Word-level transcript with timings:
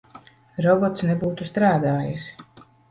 Robots 0.67 1.05
nebūtu 1.11 1.49
strādājis. 1.53 2.29